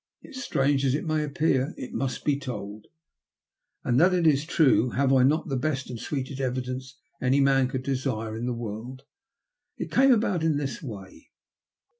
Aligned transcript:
Yet, 0.23 0.33
strange 0.33 0.83
as 0.83 0.95
it 0.95 1.05
may 1.05 1.23
appear, 1.23 1.75
it 1.77 1.93
must 1.93 2.25
be 2.25 2.35
told; 2.39 2.87
and 3.83 3.99
that 3.99 4.15
it 4.15 4.25
is 4.25 4.45
true, 4.45 4.89
have 4.97 5.13
I 5.13 5.21
not 5.21 5.47
the 5.47 5.55
best 5.55 5.91
and 5.91 5.99
sweetest 5.99 6.41
evidence 6.41 6.97
any 7.21 7.39
man 7.39 7.67
could 7.67 7.83
desire 7.83 8.35
in 8.35 8.47
the 8.47 8.51
world? 8.55 9.03
It 9.77 9.91
came 9.91 10.11
about 10.11 10.41
in 10.41 10.57
this 10.57 10.81
way. 10.81 11.29